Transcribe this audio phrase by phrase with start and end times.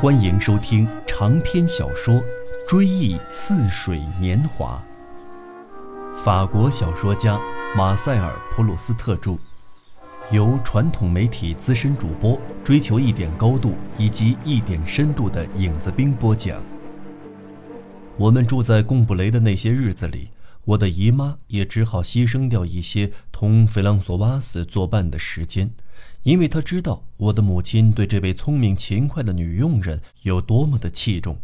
[0.00, 2.14] 欢迎收听长篇小说
[2.66, 4.82] 《追忆似水年华》，
[6.24, 7.38] 法国小说家
[7.76, 9.36] 马塞尔·普鲁斯特著，
[10.30, 16.62] 由传统媒体资深主播追求一点高度以及一点深度的影子兵播讲。
[18.16, 20.30] 我们住在贡布雷的那些日子里，
[20.64, 25.72] 我的姨妈也只好牺牲掉一些同弗朗索瓦斯作伴的时间。
[26.22, 31.38] 因为他知道我的母亲对这位聪明勤快的女佣人有多么的器重。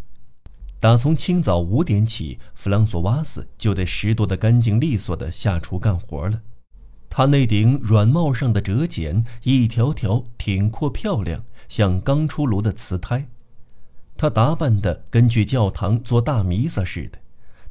[0.78, 6.42] 打从清早五点起，弗朗索瓦斯就得拾掇得干净利索地下厨干活了。
[7.08, 13.26] 他那顶软帽上的折剪一条条挺阔漂亮，像刚出炉的瓷胎。
[14.18, 17.18] 他打扮得跟去教堂做大弥撒似的。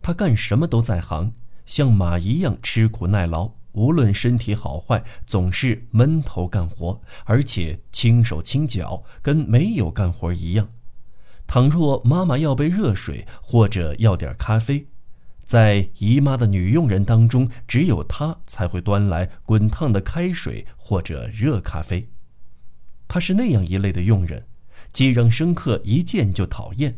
[0.01, 1.31] 他干什么都在行，
[1.65, 3.51] 像马一样吃苦耐劳。
[3.75, 10.69] 无论身体好坏，总是闷头干活，而且轻手轻脚，跟没有干活一样。
[11.45, 14.87] 倘若妈妈要杯热水或者要点咖啡，
[15.43, 22.09] 在姨妈的女佣人当中，只有她才会端来滚烫的开水或者热咖啡。
[23.07, 24.47] 她是那样一类的佣人，
[24.91, 26.97] 既让生客一见就讨厌。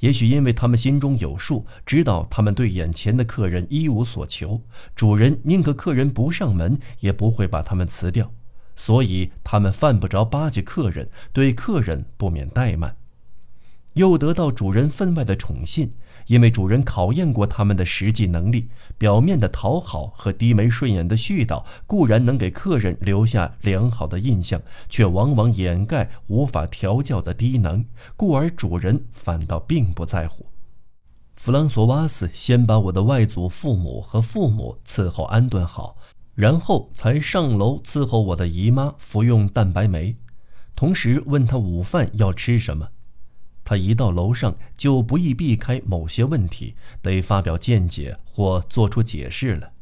[0.00, 4.60] 也许因为他们心中有数，知道他们对眼前的客人一无所求，
[4.94, 8.30] 主人宁可客人不上门，也不会把他们辞掉，
[8.74, 12.94] 所以他们犯不着巴结客人，对客人不免怠慢，
[13.96, 15.92] 又得到主人分外的宠信。
[16.28, 27.84] 因为主人考验过他们的实际能力，表面的讨好和低眉顺眼的絮叨固然能给客人留下良好的印象，却往往掩盖无法调教的低能，
[28.16, 30.46] 故而主人反倒并不在乎。
[31.36, 35.96] 弗朗索瓦斯先把我的外祖父母和父母伺候安顿好，
[36.34, 40.16] 然后才上楼伺候我的姨妈服用蛋白酶，
[40.74, 42.88] 同时问她午饭要吃什么。
[43.66, 49.72] 他一到楼上就不易避开某些问题，得发表见解或做出解释了。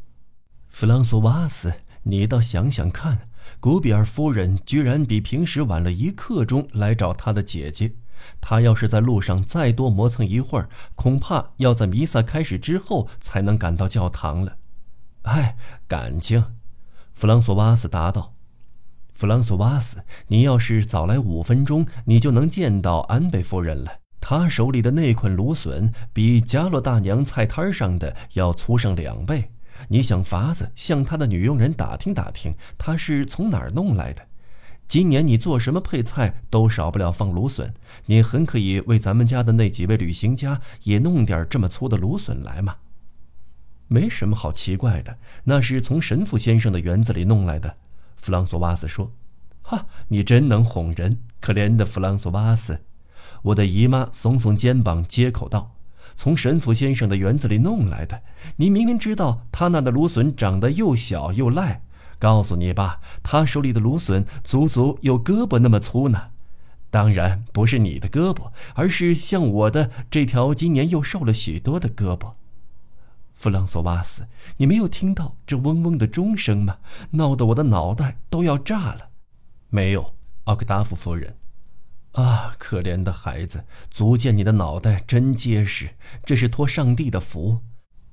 [0.69, 1.75] 弗朗索瓦斯，
[2.05, 3.29] 你倒想想看，
[3.61, 7.93] 古比尔夫人居然比平时晚了一刻钟来找她的姐姐。
[8.41, 14.57] 她要是在路上再多磨蹭一会儿，恐怕要在弥撒开始之后才能赶到教堂了。
[15.23, 16.43] 哎，感情，
[17.13, 18.34] 弗朗索瓦斯答道。
[19.15, 24.01] 弗朗索瓦斯，你要是早来五分钟，你就能见到安贝夫人了。
[24.21, 29.53] 她手里的那捆芦笋比加洛大娘菜摊上的要粗上两倍。
[29.89, 34.27] 你想法子向她的女佣人打听打听，她是从哪儿弄来的。
[34.89, 37.73] 今年你做什么配菜都少不了放芦笋，
[38.07, 42.77] 你很可以为咱们家的那几位旅行家也弄点这么粗的芦笋来嘛。
[43.87, 47.77] 没什么好奇怪的，那是从神父先生的园子里弄来的。
[48.25, 49.13] 弗朗索瓦斯说
[49.61, 52.81] ：“哈，你真能哄人，可怜的弗朗索瓦斯。”
[53.45, 55.73] 我的姨妈耸耸肩膀，接口道
[56.17, 58.23] ：“从神父先生的园子里弄来的。
[58.57, 61.83] 你明明知道他那的芦笋长得又小又赖。
[62.19, 66.31] 告诉你吧，他手里的芦笋足足有胳膊那么粗呢。
[66.89, 72.33] 当然不是你的胳膊，而是像我的这条今年又瘦了许多的胳膊。”
[73.35, 76.79] 弗朗索瓦斯，你没有听到这嗡嗡的钟声吗？
[77.11, 79.11] 闹得我的脑袋都要炸了。
[79.69, 80.15] 没有，
[80.45, 81.37] 奥克达夫夫人。
[82.13, 87.61] 啊，可怜的孩子，足见你的脑袋真结实，这是托上帝的福。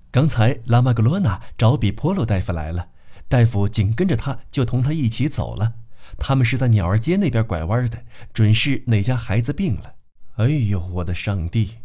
[0.09, 2.89] 刚才拉玛格罗纳找比波罗大夫来了，
[3.29, 5.75] 大夫紧跟着他就同他一起走了。
[6.17, 9.93] 他们是在鸟儿街那边拐弯的，准是哪家孩子病了。
[10.37, 11.77] 哎呦，我的上帝！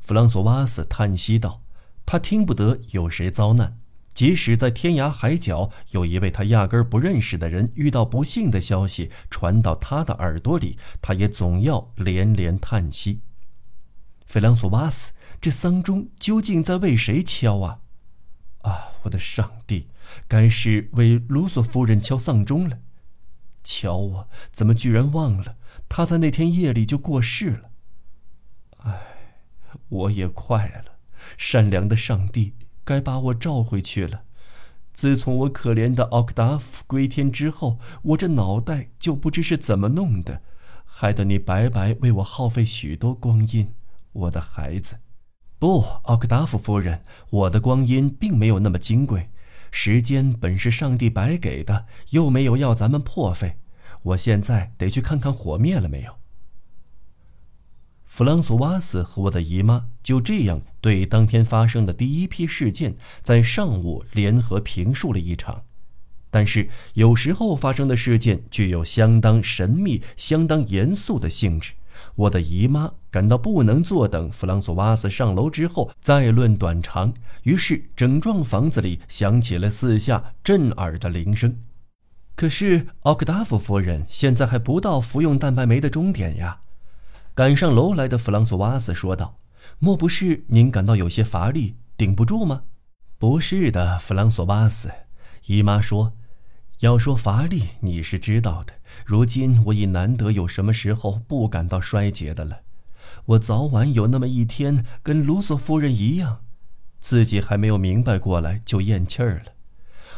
[0.00, 1.60] 弗朗索瓦斯叹息道。
[2.10, 3.78] 他听不得有谁遭难，
[4.12, 13.20] 即使在天涯海角有一位他压根不认识的人遇到不幸的消息传到他的耳朵里，他也总要连连叹息。
[14.26, 17.78] 费朗索瓦斯，这丧钟究竟在为谁敲啊？
[18.62, 19.86] 啊，我的上帝，
[20.26, 22.80] 该是为卢索夫人敲丧钟了。
[23.62, 27.70] 瞧啊，怎么居然忘了他在那天夜里就过世了？
[28.78, 29.00] 唉，
[29.88, 30.96] 我也快了。
[31.36, 34.22] 善良的上帝该把我召回去了。
[34.92, 40.42] 自从我可怜的奥克达夫归天之后，我这脑袋就不知是怎么弄的，
[40.84, 43.72] 害得你白白为我耗费许多光阴，
[44.12, 44.98] 我的孩子。
[45.58, 49.30] 不，奥克达夫夫人，我的光阴并没有那么金贵，
[49.70, 53.58] 时间本是上帝白给的，又没有要咱们破费。
[54.02, 56.16] 我现在得去看看火灭了没有。
[58.04, 65.62] 弗朗索瓦斯和我的姨妈就这样对当天发生的第一批事件，在上午联合评述了一场。
[66.30, 71.72] 但是有时候发生的事件具有相当神秘、相当严肃的性质，
[72.14, 77.12] 我的姨妈感到不能坐等弗朗索瓦斯上楼之后再论短长，
[77.42, 81.58] 于是整幢房子里响起了四下震耳的铃声。
[82.36, 86.60] 可是奥克达夫夫人现在还不到服用蛋白酶的终点呀。
[87.34, 89.36] 赶上楼来的弗朗索瓦斯说道
[89.78, 92.62] ：“莫不是您感到有些乏力，顶不住吗
[93.18, 94.90] ？”“不是的，弗朗索瓦斯。”
[95.46, 96.14] 姨妈说。
[96.80, 98.72] 要说乏力，你是知道的。
[99.04, 102.62] 如今我已难得有什么时候不感到衰竭的了。
[103.26, 106.40] 我早晚有那么一天，跟卢索夫人一样，
[106.98, 109.52] 自己还没有明白过来就咽气儿了。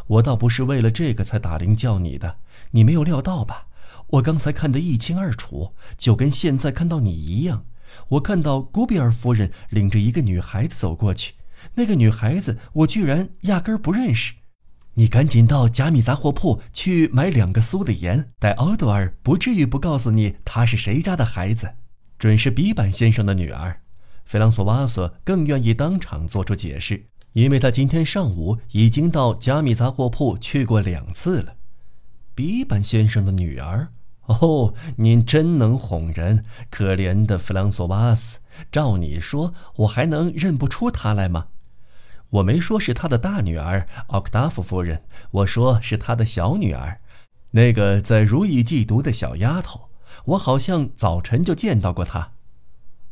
[0.07, 2.37] 我倒不是为了这个才打铃叫你的，
[2.71, 3.67] 你没有料到吧？
[4.11, 7.65] 我刚才看得一清二楚，就跟现在看到你一样。
[8.09, 11.35] 我看到古比尔夫人领着一个女孩子走过去，
[11.75, 14.35] 那个女孩子我居然压根儿不认识。
[14.95, 21.75] 你赶紧到贾米杂货铺去买两个苏的盐，待奥多尔不至于不告诉你她是谁家的孩子，
[22.19, 23.81] 准是比板先生的女儿。
[24.25, 31.57] 菲朗索瓦索更愿意当场做出解释，因为他今天上午已经到贾米杂货铺去过两次了。
[32.35, 33.89] 比板先生的女儿？
[34.41, 38.41] 哦，您真能哄人，可怜的弗朗索瓦斯。
[38.71, 41.49] 照你说，我还能认不出她来吗？
[42.31, 46.99] 我没说是他的大女儿奥克达夫夫人，我说是他的小女儿，
[47.51, 49.91] 那个在如意寄读的小丫头。
[50.25, 52.33] 我好像早晨就见到过她。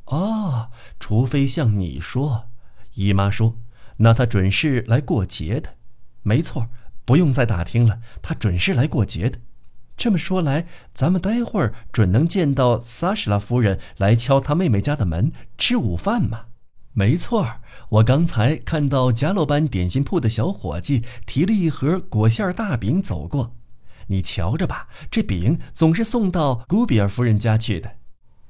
[0.06, 2.48] 哦，除非像你说，
[2.94, 3.56] 姨妈说，
[3.98, 5.74] 那她准是来过节的。
[6.22, 6.68] 没错，
[7.04, 9.38] 不用再打听了，她准是来过节的。
[10.00, 10.64] 这么说来，
[10.94, 16.46] 咱们待会儿准能见到萨什拉夫人来敲她妹妹家的门吃午饭吗？
[16.94, 17.60] 没错儿。
[17.90, 23.54] 我刚才看到加洛班点心铺的小伙计提了一盒果馅大饼走过，
[24.06, 27.96] 你瞧着吧，这饼总是送到古比尔夫人家去的。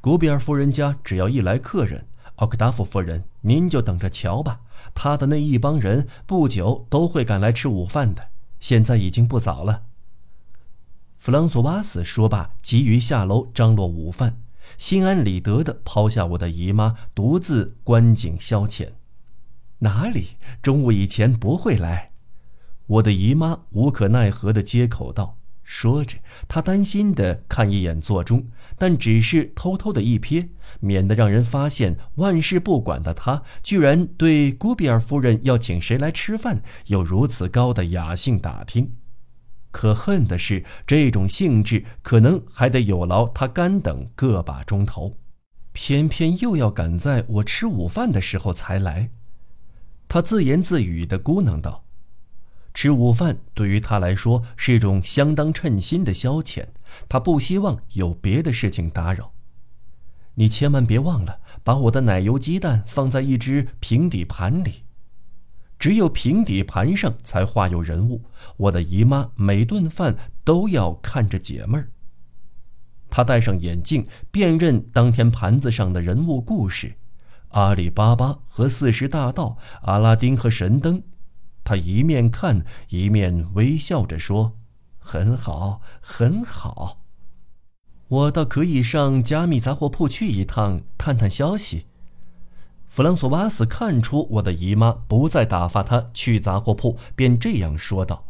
[0.01, 2.07] 古比尔夫人家只要一来客人，
[2.37, 4.61] 奥克达夫夫人您就等着瞧吧，
[4.95, 8.29] 他的那一帮人不久都会赶来吃午饭的。
[8.61, 9.83] 现在已经不早了。
[11.21, 14.41] 弗朗索瓦斯说罢，急于下楼张罗午饭，
[14.79, 18.93] 心安理得地抛下我的姨妈，独自观景消遣。
[19.81, 20.29] 哪里？
[20.63, 22.13] 中午以前不会来。
[22.87, 25.37] 我的姨妈无可奈何地接口道。
[25.63, 26.17] 说着，
[26.49, 28.47] 她担心地看一眼座钟，
[28.79, 30.49] 但只是偷偷的一瞥，
[30.81, 38.95] 免得让人发现万事不管的她，居然对古比尔夫人要请谁来吃饭有如此高的雅兴打听。
[39.71, 45.17] 可恨的是，这种兴致可能还得有劳他干等个把钟头，
[45.73, 49.11] 偏偏又要赶在我吃午饭的时候才来。
[50.09, 51.85] 他自言自语地咕囔道
[52.75, 56.67] ：“吃午饭对于他来说是一种相当称心的消遣，
[57.09, 59.33] 他不希望有别的事情打扰。
[60.35, 64.85] 你千万别忘了把我的奶油鸡蛋放在一只平底盘里，
[65.81, 68.23] 只有平底盘上才画有人物。
[68.59, 71.91] 我的姨妈每顿饭都要看着解闷儿。
[73.09, 76.95] 她戴上眼镜，辨认当天盘子上的人物故事。”
[77.53, 81.03] 阿里巴巴和四十大盗，阿拉丁和神灯，
[81.65, 84.57] 他一面看一面微笑着说
[85.01, 87.03] ：“很好，很好。
[88.07, 91.87] 我倒可以上加密杂货铺去一趟，探探消息。”
[92.91, 98.27] 弗朗索瓦斯看出我的姨妈不再打发他去杂货铺，便这样说道：“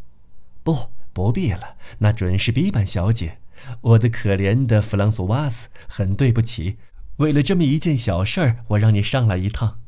[0.63, 3.39] 不，不必了，那准是比板小姐。
[3.81, 6.77] 我的可怜的弗朗索瓦斯，很对不起。”
[7.17, 9.79] 为了这么一件小事儿，我让你上来一趟。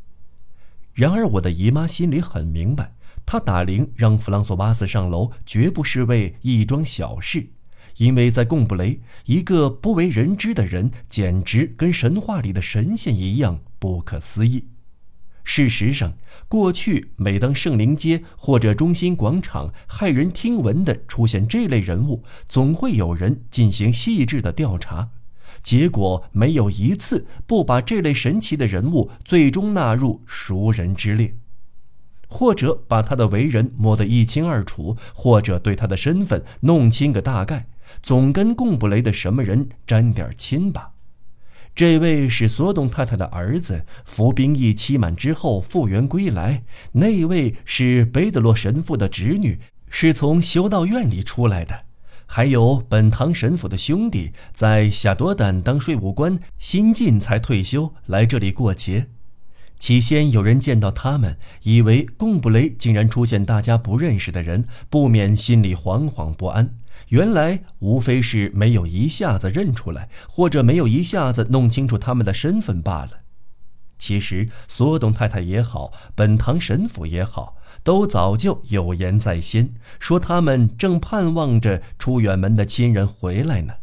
[0.95, 2.95] 然而，我的姨妈心里很明白，
[3.26, 7.50] 她打铃让弗朗索瓦斯上楼，绝不是为一桩小事，
[7.97, 14.67] 因为在贡布雷，一个不为人知的人，简直跟神话里的神仙一样不可思议。
[15.45, 16.15] 事实上，
[16.49, 25.11] 过去每当圣灵街或者中心广场骇人听闻的出现这类人物，总会有人进行细致的调查。
[25.61, 31.35] 结果没有一次不把这类神奇的人物最终纳入熟人之列，
[32.29, 37.67] 或者把他的为人摸得一清二楚，或者对他的身份弄清个大概，
[38.03, 40.93] 总跟贡布雷的什么人沾点亲吧。
[41.75, 49.59] 这位是索东太太的儿子，服兵役期满之后复员归来；那位是贝德洛神父的侄女，
[49.89, 51.87] 是从修道院里出来的。
[52.27, 59.09] 还有本堂神父的兄弟在夏多丹当税务官，新晋才退休，来这里过节。
[59.79, 66.75] 起先有人见到他们，以为贡布雷竟然出现大家不认识的人，不免心里惶惶不安。
[67.12, 73.21] 原来无非是没有一下子认出来，或者没有一下子弄清楚他们的身份罢了。
[73.99, 83.75] 其实，索董太太也好，本堂神父也好，都早就有言在先，说他们正盼望着出远门的亲人回来呢。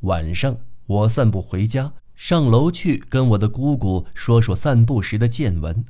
[0.00, 5.84] 晚上，我散步回家，上楼去跟我的姑姑说说散步时的见闻。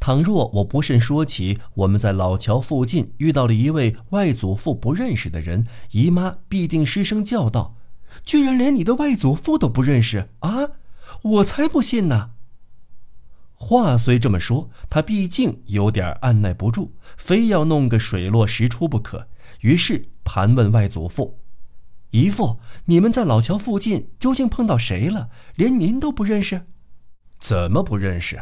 [0.00, 7.76] 倘若我不慎说起我们在老桥附近遇到了一位外祖父不认识的人，姨妈必定失声叫道
[8.24, 10.70] ：“居然连你的外祖父都不认识啊！”
[11.22, 12.30] 我才不信呢。
[13.54, 19.26] 话虽这么说，他毕竟有点按耐不住，非要弄个水落石出不可。
[19.62, 21.40] 于是盘问外祖父
[22.12, 25.30] ：“姨父，你们在老桥附近究竟碰到谁了？
[25.56, 26.66] 连您都不认识？
[27.40, 28.40] 怎么不认识？”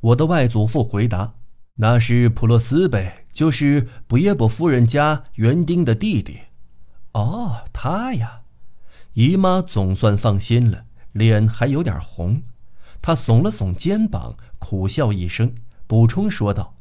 [0.00, 1.34] 我的外祖父回答
[1.76, 6.38] ：“那是普洛斯呗，就是布耶伯夫人家园丁的弟弟。”
[7.12, 8.42] 哦，他呀。
[9.14, 10.84] 姨妈总算放心了。
[11.12, 12.42] 脸还有点红，
[13.00, 15.54] 他耸了耸肩膀，苦笑一声，
[15.86, 16.74] 补充说道：“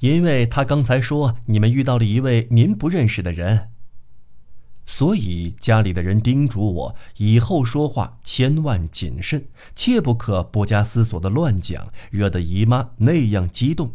[0.00, 3.68] 因为他刚才说你们遇到了一位您不认识的人，
[4.84, 13.92] 所以家里的人叮嘱我以后说话千万谨慎，切不可不加思索的乱讲，惹得姨妈那样激动。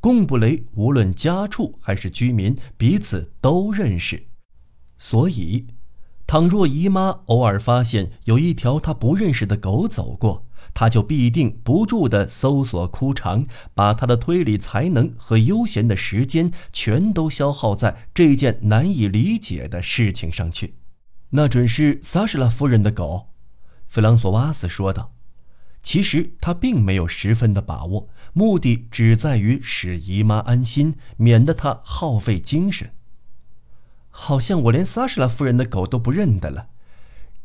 [0.00, 4.26] 贡布雷无论家畜还是居民，彼此都认识，
[4.98, 5.66] 所以。”
[6.26, 20.74] 倘若姨妈偶尔发现有一条她不认识的狗走过，他就必定不住地搜索枯肠，把他的推理才能和悠闲的时间全都消耗在这件难以理解的事情上去。
[21.30, 23.28] 那准是萨什拉夫人的狗，
[23.86, 25.12] 弗朗索瓦斯说道。
[25.82, 32.94] 其实他并没有十分的把握，目的只在于使姨妈安心，免得她耗费精神。
[34.08, 36.68] 好像我连萨什拉夫人的狗都不认得了，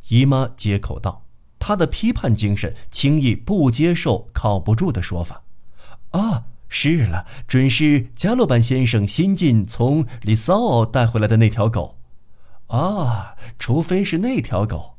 [0.08, 1.26] 姨妈接口道
[1.60, 5.44] ：“他的批判精神轻易不接受靠不住的说法。”
[6.12, 11.98] 啊，是了，准是加洛班先生新近从里骚奥带回来的那条狗。
[12.68, 14.96] 啊，除非是那条狗，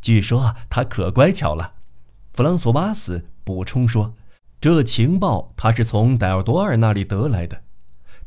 [0.00, 1.74] 据说它可乖巧了。
[2.32, 4.14] 弗朗索瓦斯补充说
[4.60, 7.62] ：“这情报他是从戴尔多尔那里得来的。”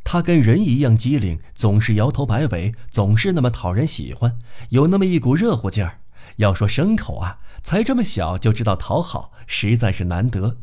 [0.04, 4.36] 他跟人一样机灵，总是摇头摆尾，总是那么讨人喜欢，
[4.70, 6.00] 有那么一股热乎劲儿。
[6.36, 10.56] 要说牲口啊，才这么小就知道讨好，实在是难得。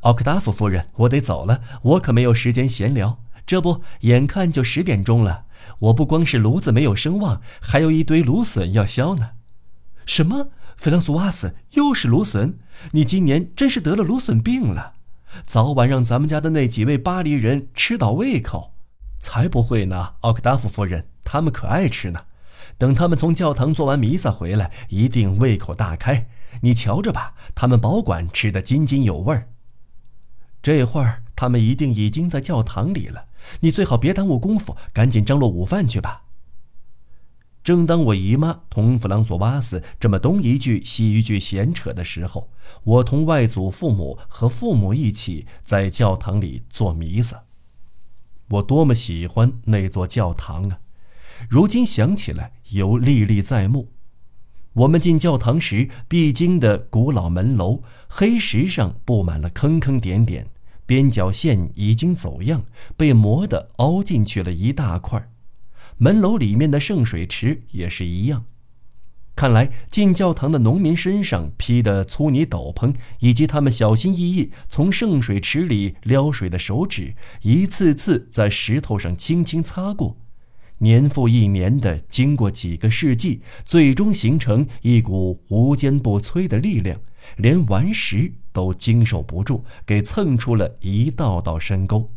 [0.00, 3.22] 奥克达夫夫人，我得走了，我可没有时间闲聊。
[3.46, 5.44] 这不，眼看就十点钟了，
[5.78, 9.30] 我不光是炉子没有声望，还有一堆芦笋要削呢。
[10.04, 10.48] 什么？
[10.76, 12.58] 弗朗索瓦斯，又是芦笋？
[12.90, 14.94] 你今年真是得了芦笋病了。
[15.46, 18.74] 早晚让咱们家的那几位巴黎人吃倒胃口，
[19.18, 20.14] 才不会呢！
[20.20, 22.25] 奥克达夫夫人，他们可爱吃呢。
[22.78, 26.28] 等他们从教堂做完弥撒回来，一定胃口大开。
[26.62, 29.48] 你瞧着吧，他们保管吃得津津有味儿。
[30.62, 33.26] 这会儿他们一定已经在教堂里了。
[33.60, 36.22] 你最好别耽误功夫，赶紧张罗午饭去吧。
[37.62, 42.50] 正当我姨妈同弗朗索瓦斯这么东一句西一句闲扯的时候，
[42.84, 47.44] 我同外祖父母和父母一起在教堂里做弥撒。
[48.50, 50.78] 我多么喜欢那座教堂啊！
[51.48, 53.92] 如今想起来，犹历历在目。
[54.74, 60.48] 我们进教堂时必经的古老门楼，黑石上布满了坑坑点点，
[60.84, 62.66] 边角线已经走样，
[62.96, 65.30] 被磨得凹进去了一大块。
[65.96, 68.44] 门楼里面的圣水池也是一样，
[69.34, 80.18] 看来进教堂的农民身上披的粗泥斗篷，以及他们小心翼翼从圣水池里撩水的手指，一次次在石头上轻轻擦过，
[80.78, 87.00] 年复一年的经过几个世纪，最终形成一股无坚不摧的力量，
[87.36, 92.12] 连顽石都经受不住，给蹭出了一道道深沟。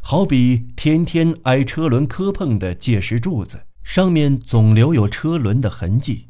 [0.00, 6.26] 好比天天挨车轮磕碰的界石柱子，上面总留有车轮的痕迹。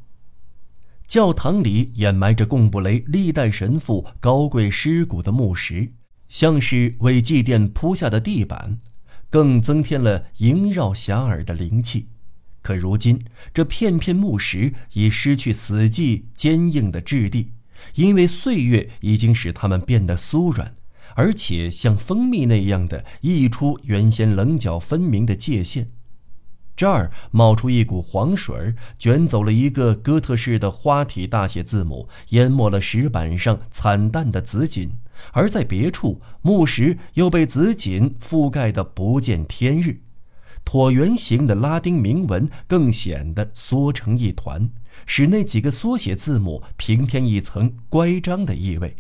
[1.07, 5.93] 教堂里掩埋着贡布雷历代神父高贵尸骨的墓石，
[6.29, 8.81] 像是为祭奠铺下的地板，
[9.31, 12.09] 更增添了萦绕遐迩的灵气。
[12.63, 17.53] 可如今，这片片木石已失去死寂坚硬的质地，
[17.95, 20.75] 因为岁月已经使它们变得酥软。
[21.15, 25.89] 而且像蜂蜜那样的溢出原先棱角分明的界限，
[26.77, 34.91] 这儿冒出一股黄水，卷走了一个哥特式的花体大写字母，淹没了石板上惨淡的紫锦；
[35.33, 40.01] 而在别处，木石又被紫锦覆盖得不见天日。
[40.65, 44.69] 椭圆形的拉丁铭文更显得缩成一团，
[45.07, 48.97] 使那几个缩写字母平添一层乖张的意味。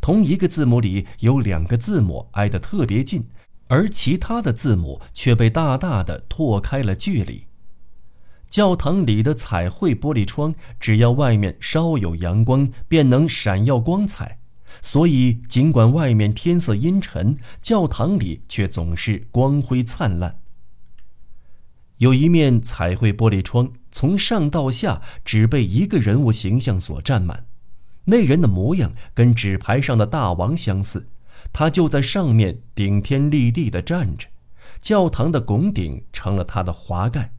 [0.00, 3.28] 同一个字母里有两个字母挨得特别近，
[3.68, 7.46] 而其他的字母却被大大的拓开了距离。
[8.50, 14.40] 教堂里的彩绘玻璃窗，只要外面稍有阳光，便能闪耀光彩。
[14.82, 20.40] 所以，尽管外面天色阴沉，教堂里却总是光辉灿烂。
[21.98, 27.46] 有一面彩绘玻璃窗，从上到下只被一个人物形象所占满。
[28.04, 31.08] 那人的模样跟纸牌上的大王相似，
[31.52, 34.28] 他就在上面顶天立地地站着，
[34.80, 37.32] 教堂的拱顶成了他的华盖。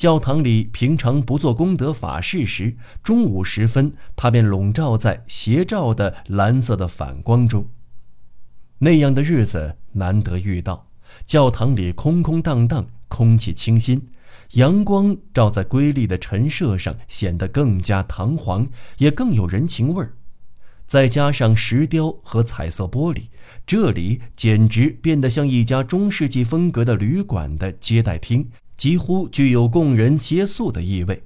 [0.00, 7.68] 教堂里平常不做功德法事时，中午时分，他便笼罩在斜照的蓝色的反光中。
[8.78, 10.88] 那样的日子难得遇到，
[11.26, 14.06] 教堂里空空荡荡，空气清新，
[14.52, 18.66] 阳光照在瑰丽的陈设上，显得更加堂皇，
[18.96, 20.14] 也更有人情味儿。
[20.86, 23.24] 再加上石雕和彩色玻璃，
[23.66, 28.48] 这里简直变得像一家中世纪风格的旅馆的接待厅。
[28.80, 31.24] 几乎具有供人歇宿的意味。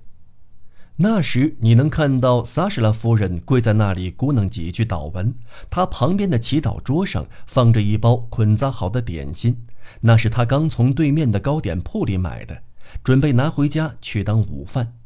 [0.96, 5.32] 那时你能看到萨什拉夫人跪在那里咕哝几句祷文，
[5.70, 9.64] 她旁边的祈祷桌上放着一包捆扎好的点心，
[10.00, 12.60] 那是她刚从对面的糕点铺里买的，
[13.04, 14.98] 准备拿回家去当午饭。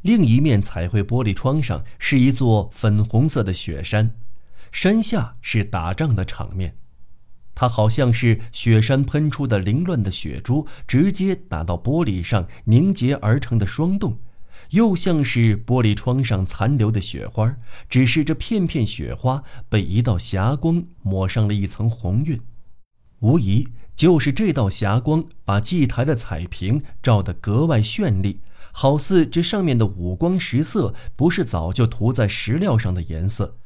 [0.00, 4.10] 另一面彩绘玻璃窗上是一座粉红色的雪山，
[4.72, 6.78] 山下是打仗的场面。
[7.54, 14.16] 它好像是雪山喷出的凌乱的雪珠，直接打到玻璃上凝结而成的霜冻；
[14.70, 17.56] 又像是玻璃窗上残留的雪花，
[17.88, 22.40] 只是这片片雪花被一道霞光抹上了一层红晕。
[23.20, 28.40] 无疑就是这道霞光把祭台的彩屏照得格外绚丽，
[28.72, 33.56] 好似这上面的五光十色不是早就涂在石料上的颜色。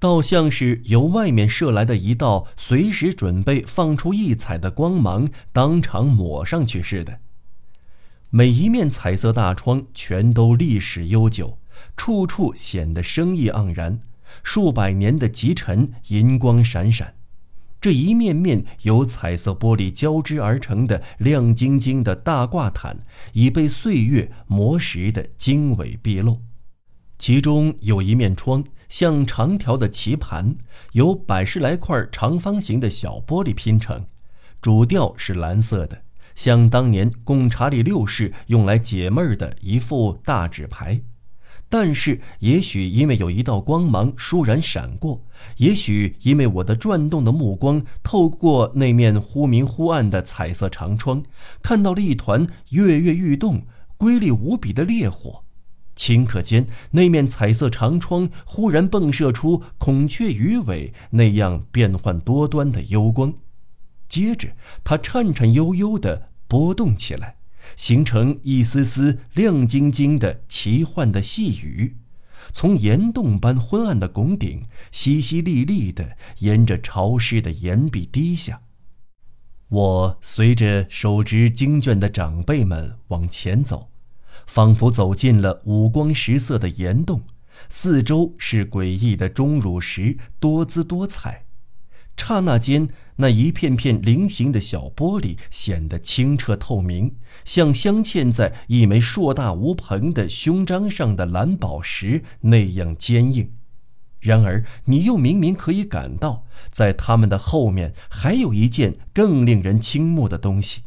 [0.00, 7.18] 倒像是由外面射来的一道随时准备放出异彩的光芒，当场抹上去似的。
[8.30, 11.58] 每一面彩色大窗全都历史悠久，
[11.96, 13.98] 处处显得生意盎然，
[14.44, 17.14] 数百年的积尘银光闪闪。
[17.80, 22.98] 这一面面由彩色玻璃交织而成的亮晶晶的大挂毯，
[23.32, 26.42] 已被岁月磨蚀得经纬毕露。
[27.18, 28.62] 其中有一面窗。
[28.88, 30.56] 像长条的棋盘，
[30.92, 34.06] 由百十来块长方形的小玻璃拼成，
[34.60, 36.02] 主调是蓝色的，
[36.34, 41.02] 像当年贡查理六世用来解闷儿的一副大纸牌。
[41.70, 45.22] 但是，也许因为有一道光芒倏然闪过，
[45.58, 51.22] 也许因为我的转动的目光透过那面忽明忽暗的彩色长窗，
[51.62, 53.66] 看到了一团跃跃欲动、
[53.98, 55.44] 瑰丽无比的烈火。
[55.98, 63.34] 顷刻间，那面彩色长窗忽然迸射出孔雀鱼尾那样变幻多端的幽光，
[64.08, 64.50] 接着
[64.84, 67.36] 它颤颤悠悠地波动起来，
[67.74, 71.96] 形成一丝丝亮晶晶的奇幻的细雨，
[72.52, 78.62] 从岩洞般昏暗的拱顶淅淅沥沥地沿着潮湿的岩壁滴下。
[79.68, 83.90] 我随着手执经卷的长辈们往前走。
[84.48, 87.22] 仿佛走进了五光十色的岩洞，
[87.68, 91.44] 四周是诡异的钟乳石，多姿多彩。
[92.16, 103.52] 刹那间，那一片片菱形的小玻璃显得清澈透明，像镶嵌在一枚硕大无朋的胸章上的蓝宝石那样坚硬。
[104.18, 110.80] 然而，你又明明可以感到，在它们的后面还有一件更令人倾慕的东西，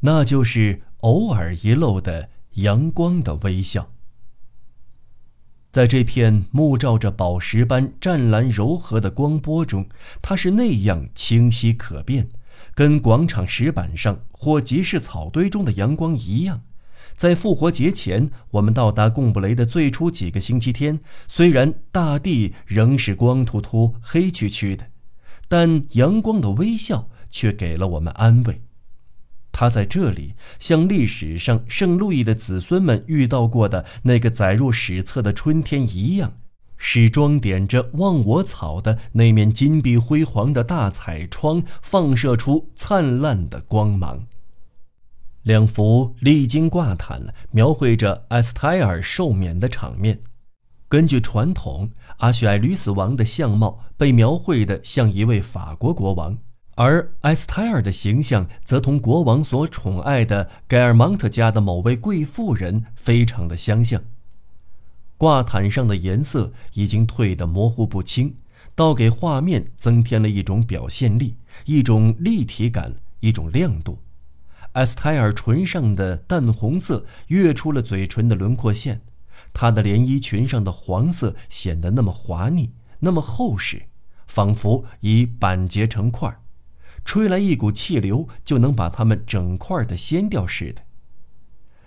[0.00, 2.30] 那就是偶尔遗漏的。
[2.54, 3.92] 阳光的微笑，
[5.70, 9.88] 在这片幕照着宝石般湛蓝柔和的光波中，
[10.20, 12.28] 它是那样清晰可辨，
[12.74, 16.62] 跟广场石板上或集市草堆中的阳光一样。
[17.14, 24.86] 在复活节前，我们到达贡布雷的最初几个星期天，虽然大地仍是光秃秃、黑黢黢的，
[25.46, 28.62] 但阳光的微笑却给了我们安慰。
[29.60, 36.32] 他在这里，像历史上圣路易的子孙们遇到过的那个载入史册的春天一样，
[36.78, 44.24] 使装点着忘我草的那面金碧辉煌的大彩窗放射出灿烂的光芒。
[45.42, 50.22] 两幅历经挂毯，描绘着埃斯泰尔受免的场面。
[50.88, 56.38] 根据传统，阿绪艾吕斯王的相貌被描绘得像一位法国国王。
[56.76, 64.02] 而埃斯泰尔的形象则同国王所宠爱的盖尔芒特家的某位贵妇人非常的相像。
[65.18, 68.36] 挂毯上的颜色已经褪得模糊不清，
[68.74, 73.98] 倒给画面增添了一种表现力、一种立体感、一种亮度。
[74.72, 79.02] 埃斯泰尔唇上的淡红色跃出了嘴唇的轮廓线，
[79.52, 83.82] 她的连衣裙上的黄色显得那么滑腻，那么厚实，
[84.26, 86.39] 仿佛已板结成块儿。
[87.10, 90.82] 吹来一股气流，就能把它们整块的掀掉似的。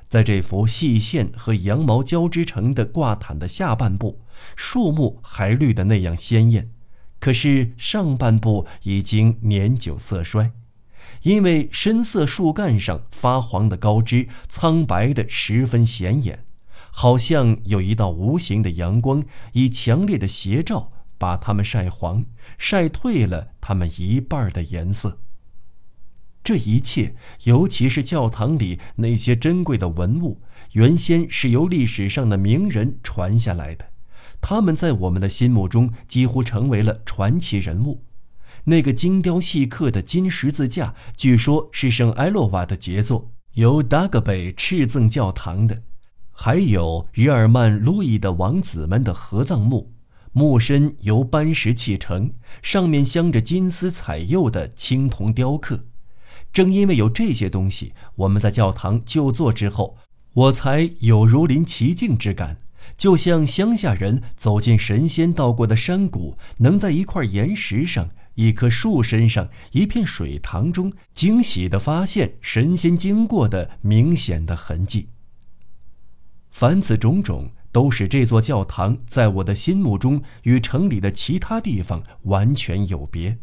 [0.09, 4.19] 在这幅细线和羊毛交织成的挂毯的下半部，
[4.57, 6.69] 树木还绿得那样鲜艳，
[7.21, 10.51] 可是上半部已经年久色衰，
[11.21, 16.43] 因为深色树干上发黄的高枝苍白的十分显眼，
[16.91, 20.91] 好像有一道无形的阳光以强烈的斜照。
[21.23, 22.25] 把它们晒黄，
[22.57, 25.19] 晒褪了它们一半的颜色。
[26.43, 30.41] 这一切，尤其是教堂里那些珍贵的文物，
[30.73, 33.85] 原先是由历史上的名人传下来的，
[34.41, 38.03] 他们在我们的心目中几乎成为了传奇人物。
[38.65, 45.77] 那个精雕细刻的金十字架，据说是圣埃洛瓦的杰作，由达格贝敕赠教堂的；
[46.31, 49.92] 还有日耳曼路易的王子们的合葬墓。
[50.33, 55.85] 木身由斑石砌成，上面镶着金丝彩釉的青铜雕刻。
[56.51, 59.97] 正因为有这些东西，我们在教堂就座之后，
[60.33, 62.57] 我才有如临其境之感，
[62.97, 75.09] 就像乡下人走进神仙到过的山谷，能在一块岩石上、一棵树身上、一片水塘中，惊喜地发现神仙经过的明显的痕迹。
[76.49, 77.51] 凡此种种。
[77.73, 83.39] 都使这座教堂在我的心目中与城里的其他地方完全有别。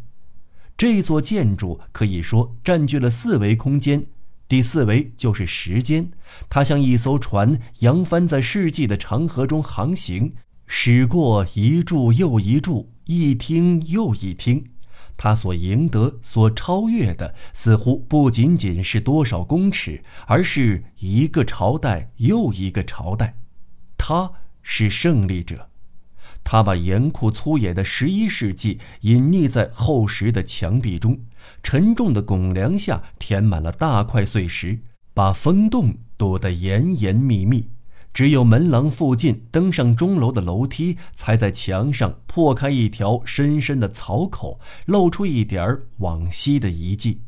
[0.79, 4.07] 这座建筑可以说占据了四维空间，
[4.49, 6.11] 第四维就是时间。
[6.49, 10.33] 它像一艘船扬帆在世纪的长河中航行，
[10.67, 14.65] 驶过一柱又一柱，一厅又一厅。
[15.19, 23.40] 它所赢得、所超越的，似乎不仅仅是多少公尺，而是一个朝代又一个朝代。
[24.03, 24.33] 他
[24.63, 25.69] 是胜利者，
[26.43, 31.21] 他把严酷粗野的十一世纪隐匿在厚实的墙壁中，
[31.63, 34.79] 沉重的拱梁下填满了大块碎石，
[35.13, 37.69] 把风洞堵得严严密密。
[38.15, 47.21] 只有门廊附近登上钟楼的楼梯，才在墙上破开一条深深的槽口，露出一点往昔的遗迹。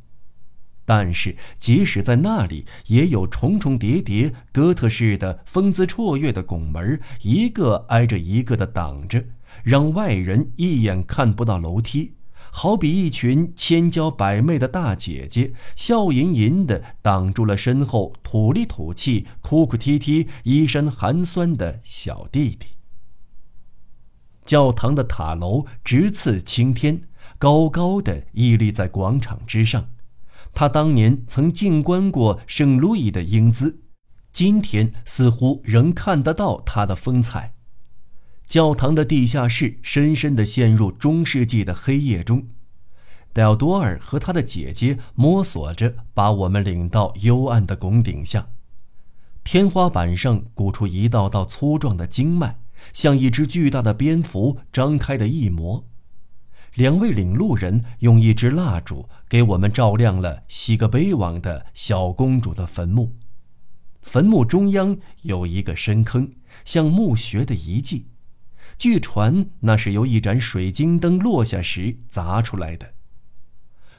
[0.85, 9.25] 但是，即使在那里，也有重重叠叠、哥特式的风姿绰约的拱门，一个挨着一个的挡着，
[9.63, 12.15] 让外人一眼看不到楼梯。
[12.55, 22.67] 好比一群千娇百媚的大姐姐，笑吟吟地挡住了身后土里土气、哭哭啼啼、衣衫寒酸的小弟弟。
[24.45, 27.01] 教堂的塔楼直刺青天，
[27.39, 29.89] 高高的屹立在广场之上。
[30.55, 33.81] 他当年曾静观过圣路易的英姿，
[34.33, 37.55] 今天似乎仍看得到他的风采。
[38.47, 42.47] 教堂的地下室深深地陷入中世纪的黑夜中。
[43.33, 48.49] 戴奥多尔和他的姐姐摸索着把我们领到幽暗的拱顶下，
[49.43, 52.59] 天花板上鼓出一道道粗壮的经脉，
[52.93, 55.89] 像一只巨大的蝙蝠张开的翼膜。
[56.75, 63.13] 两位领路人用一支蜡烛给我们照亮了西格贝王的小公主的坟墓。
[64.01, 66.33] 坟墓中央有一个深坑，
[66.65, 68.07] 像墓穴的遗迹。
[68.79, 72.95] 据传，那是由一盏水晶灯落下时砸出来的。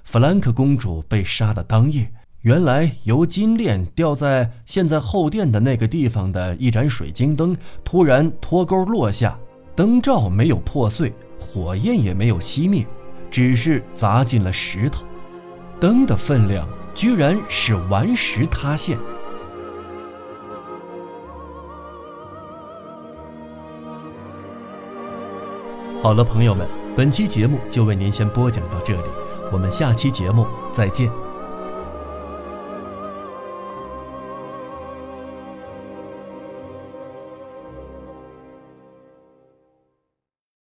[0.04, 7.56] 弗兰克公主被杀的当夜，原来由金链吊在现在后殿的那个地方的一盏水晶灯
[7.86, 9.40] 突然脱钩落下，
[9.76, 11.14] 灯罩没有破碎。
[11.40, 12.88] 火焰也没有熄灭，
[13.30, 15.06] 只是砸进了石头。
[15.78, 18.98] 灯的分量居然使顽石塌陷。
[26.02, 29.10] 好了，朋友们，本期节目就为您先播讲到这里，
[29.52, 31.12] 我们下期节目再见。